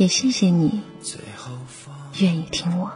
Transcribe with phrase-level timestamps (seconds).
[0.00, 0.80] 也谢谢你
[2.20, 2.90] 愿意听我。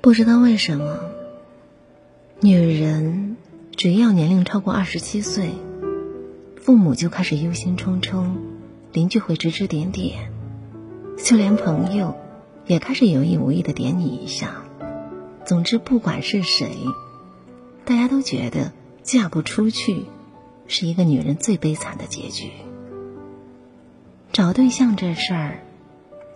[0.00, 0.98] 不知道为什么，
[2.40, 3.36] 女人
[3.76, 5.52] 只要年龄超过二十七岁。
[6.62, 8.36] 父母就开始忧心忡忡，
[8.92, 10.30] 邻居会指指点点，
[11.18, 12.16] 就连朋友
[12.66, 14.62] 也开始有意无意的点你一下。
[15.44, 16.70] 总之，不管是谁，
[17.84, 18.70] 大家都觉得
[19.02, 20.04] 嫁不出去
[20.68, 22.52] 是一个女人最悲惨的结局。
[24.32, 25.64] 找对象这事儿，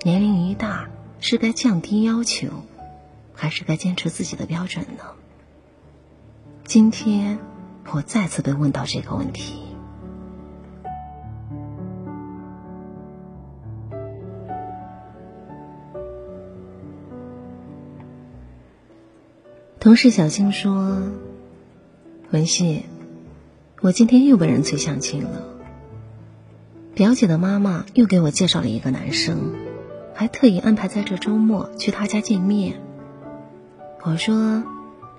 [0.03, 0.89] 年龄一大，
[1.21, 2.49] 是该降低要求，
[3.33, 5.05] 还是该坚持自己的标准呢？
[6.65, 7.39] 今天
[7.93, 9.66] 我再次被问到这个问题。
[19.87, 21.01] 同事小青说
[22.33, 22.83] ：“文熙，
[23.81, 25.45] 我今天又被人催相亲了。
[26.93, 29.55] 表姐的妈妈又给我介绍了一个男生，
[30.13, 32.81] 还特意安排在这周末去他家见面。
[34.03, 34.65] 我说，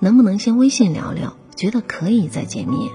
[0.02, 1.38] 能不能先微信聊聊？
[1.56, 2.92] 觉得可以再见面，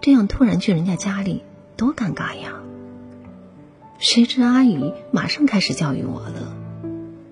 [0.00, 1.44] 这样突然去人家家里
[1.76, 2.54] 多尴尬呀。
[4.00, 6.56] 谁知阿姨马上开始教育我了，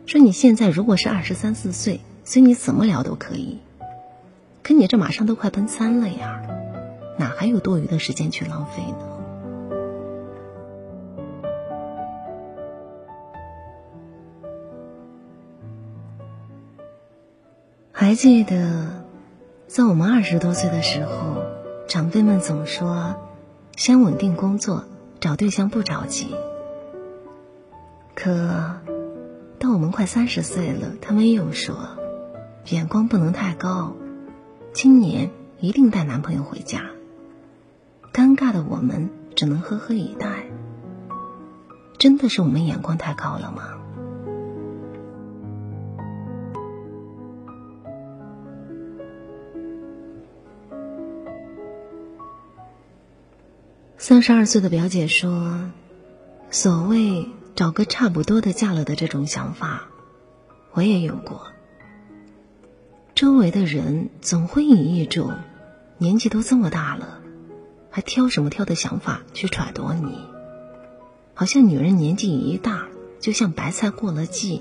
[0.06, 1.98] 说你现在如果是二十三四岁。”
[2.28, 3.60] 随你怎么聊都可以，
[4.64, 6.42] 可你这马上都快奔三了呀，
[7.16, 8.98] 哪还有多余的时间去浪费呢？
[17.92, 19.04] 还记得，
[19.68, 21.44] 在我们二十多岁的时候，
[21.86, 23.14] 长辈们总说，
[23.76, 24.84] 先稳定工作，
[25.20, 26.34] 找对象不着急。
[28.16, 28.80] 可，
[29.60, 31.76] 到我们快三十岁了，他们又说。
[32.68, 33.94] 眼光不能太高，
[34.72, 36.90] 今年一定带男朋友回家。
[38.12, 40.46] 尴尬的我们只能呵呵以待。
[41.98, 43.62] 真的是我们眼光太高了吗？
[53.96, 55.70] 三十二岁的表姐说
[56.50, 59.88] ：“所谓找个差不多的嫁了的这种想法，
[60.72, 61.46] 我也有过。”
[63.16, 65.38] 周围的人总会以一种
[65.96, 67.22] 年纪都这么大了，
[67.88, 70.18] 还挑什么挑的想法去揣度你，
[71.32, 72.88] 好像女人年纪一大，
[73.18, 74.60] 就像白菜过了季，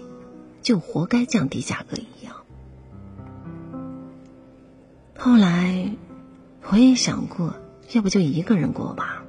[0.62, 2.34] 就活该降低价格一样。
[5.18, 5.92] 后来
[6.70, 7.58] 我也想过，
[7.92, 9.26] 要不就一个人过吧，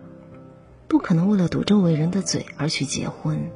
[0.86, 3.50] 不可能为了堵周围人的嘴而去结婚，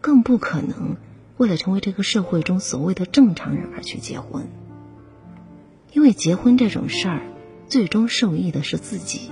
[0.00, 0.96] 更不可能
[1.38, 4.46] 为了成为这个社会中所谓的正常人而去结婚。
[5.96, 7.22] 因为结婚这种事儿，
[7.68, 9.30] 最终受益的是自己。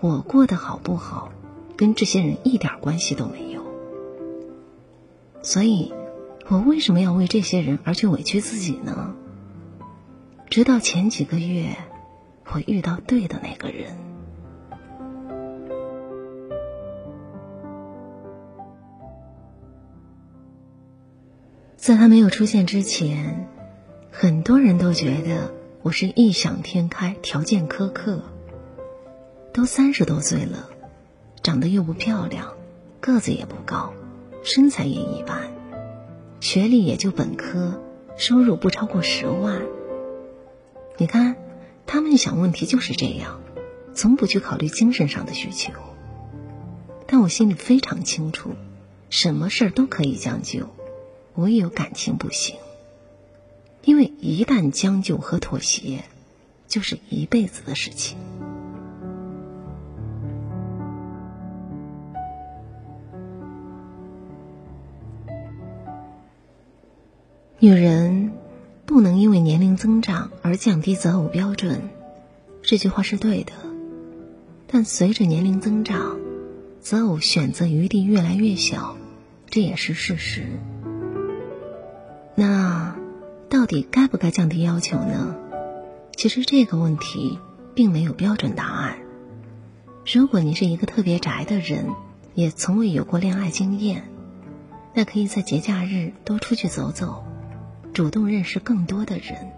[0.00, 1.30] 我过得好不好，
[1.76, 3.62] 跟这些人一点关系都没有。
[5.42, 5.92] 所以，
[6.48, 9.14] 我为什么要为这些人而去委屈自己呢？
[10.48, 11.76] 直到前几个月，
[12.46, 13.94] 我遇到对的那个人，
[21.76, 23.46] 在他没有出现之前，
[24.10, 25.60] 很多人都觉得。
[25.84, 28.22] 我是异想天开，条件苛刻。
[29.52, 30.68] 都三十多岁了，
[31.42, 32.54] 长得又不漂亮，
[33.00, 33.92] 个子也不高，
[34.44, 35.50] 身材也一般，
[36.40, 37.80] 学历也就本科，
[38.16, 39.60] 收入不超过十万。
[40.98, 41.34] 你看，
[41.84, 43.40] 他们想问题就是这样，
[43.92, 45.72] 从不去考虑精神上的需求。
[47.08, 48.52] 但我心里非常清楚，
[49.10, 50.68] 什么事儿都可以将就，
[51.34, 52.54] 唯有感情不行。
[53.84, 56.04] 因为一旦将就和妥协，
[56.68, 58.16] 就是一辈子的事情。
[67.58, 68.32] 女人
[68.86, 71.90] 不能因为年龄增长而降低择偶标准，
[72.60, 73.52] 这句话是对的。
[74.66, 76.18] 但随着年龄增长，
[76.80, 78.96] 择偶选择余地越来越小，
[79.48, 80.44] 这也是事实。
[82.34, 82.81] 那
[83.72, 85.34] 底该不该降低要求呢？
[86.14, 87.38] 其实这个问题
[87.74, 88.98] 并没有标准答案。
[90.04, 91.86] 如果你是一个特别宅的人，
[92.34, 94.04] 也从未有过恋爱经验，
[94.92, 97.24] 那可以在节假日多出去走走，
[97.94, 99.50] 主动认识更多的人，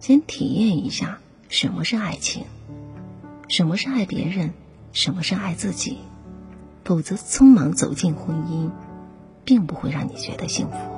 [0.00, 2.46] 先体验一下什么是爱情。
[3.46, 4.54] 什么是爱别人，
[4.92, 5.98] 什么是爱自己？
[6.82, 8.72] 否则，匆忙走进婚姻，
[9.44, 10.95] 并不会让你觉得幸福。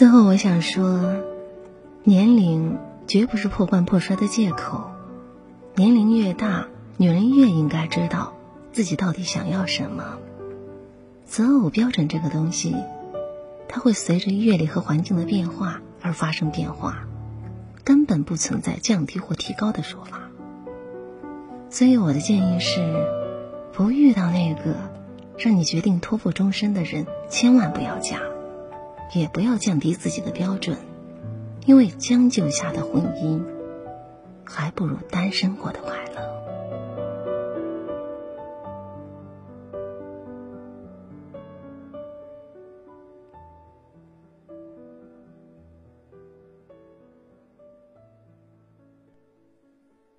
[0.00, 1.14] 最后，我想说，
[2.04, 4.90] 年龄绝不是破罐破摔的借口。
[5.74, 8.32] 年龄越大，女人越应该知道
[8.72, 10.16] 自己到底想要什么。
[11.26, 12.74] 择偶标准这个东西，
[13.68, 17.06] 它会随着阅历和环境的变化而发生变化，
[17.84, 20.22] 根本不存在降低或提高的说法。
[21.68, 23.06] 所以我的建议是，
[23.74, 24.76] 不遇到那个
[25.36, 28.20] 让你决定托付终身的人，千万不要嫁，
[29.12, 30.76] 也不要降低自己的标准，
[31.66, 33.42] 因为将就下的婚姻。
[34.52, 36.20] 还不如单身过得快乐。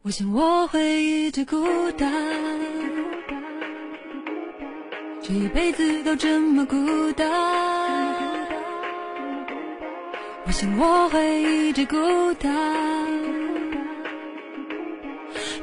[0.04, 2.10] 我想我会一直孤单，
[5.22, 8.41] 这一辈子都这么孤单。
[10.51, 11.95] 我想我会一直孤
[12.33, 12.51] 单。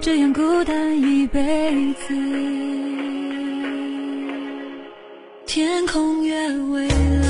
[0.01, 2.15] 这样孤单一辈子，
[5.45, 7.28] 天空越蔚蓝。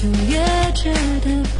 [0.00, 0.38] 就越
[0.72, 1.59] 觉得